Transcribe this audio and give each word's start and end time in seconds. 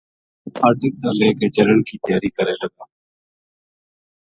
پھاٹک 0.55 0.93
تا 1.01 1.09
لے 1.19 1.29
کے 1.39 1.47
چلن 1.55 1.79
کی 1.87 1.95
تیاری 2.03 2.29
کرے 2.37 2.53
لگا 2.61 2.85